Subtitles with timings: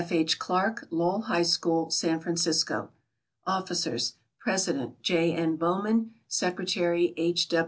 [0.09, 0.39] H.
[0.39, 2.89] Clark, Lowell High School, San Francisco.
[3.45, 5.31] Officers: President, J.
[5.35, 5.57] N.
[5.57, 7.47] Bowman; secretary, H.